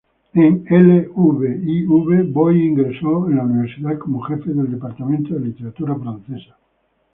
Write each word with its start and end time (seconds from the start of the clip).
En 0.33 0.63
Lviv, 0.65 2.33
Boy 2.33 2.59
ingresó 2.65 3.29
en 3.29 3.35
la 3.37 3.43
universidad 3.43 3.99
como 3.99 4.19
jefe 4.23 4.51
del 4.51 4.71
departamento 4.71 5.35
de 5.35 5.41
literatura 5.41 5.93
francesa. 5.93 6.57